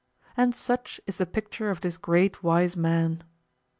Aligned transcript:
and 0.35 0.55
such 0.55 0.99
is 1.05 1.17
the 1.19 1.27
picture 1.27 1.69
of 1.69 1.81
this 1.81 1.95
great 1.99 2.41
wise 2.41 2.75
man. 2.75 3.21